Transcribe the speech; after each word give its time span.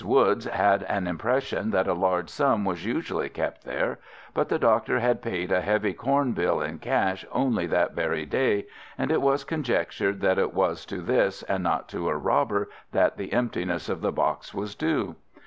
Woods 0.03 0.45
had 0.45 0.81
an 0.89 1.05
impression 1.05 1.69
that 1.69 1.85
a 1.85 1.93
large 1.93 2.27
sum 2.27 2.65
was 2.65 2.83
usually 2.83 3.29
kept 3.29 3.65
there, 3.65 3.99
but 4.33 4.49
the 4.49 4.57
doctor 4.57 4.99
had 4.99 5.21
paid 5.21 5.51
a 5.51 5.61
heavy 5.61 5.93
corn 5.93 6.31
bill 6.33 6.59
in 6.59 6.79
cash 6.79 7.23
only 7.31 7.67
that 7.67 7.91
very 7.93 8.25
day, 8.25 8.65
and 8.97 9.11
it 9.11 9.21
was 9.21 9.43
conjectured 9.43 10.19
that 10.21 10.39
it 10.39 10.55
was 10.55 10.87
to 10.87 11.01
this 11.03 11.43
and 11.43 11.63
not 11.63 11.87
to 11.89 12.09
a 12.09 12.17
robber 12.17 12.67
that 12.91 13.17
the 13.17 13.31
emptiness 13.31 13.89
of 13.89 14.01
the 14.01 14.11
box 14.11 14.55
was 14.55 14.73
due. 14.73 15.17